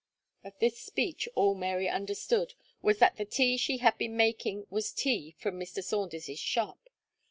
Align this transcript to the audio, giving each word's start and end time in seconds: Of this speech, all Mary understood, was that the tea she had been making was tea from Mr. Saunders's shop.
Of 0.43 0.57
this 0.57 0.79
speech, 0.79 1.29
all 1.35 1.53
Mary 1.53 1.87
understood, 1.87 2.55
was 2.81 2.97
that 2.97 3.17
the 3.17 3.23
tea 3.25 3.55
she 3.55 3.77
had 3.77 3.99
been 3.99 4.17
making 4.17 4.65
was 4.71 4.91
tea 4.91 5.35
from 5.37 5.59
Mr. 5.59 5.83
Saunders's 5.83 6.39
shop. 6.39 6.89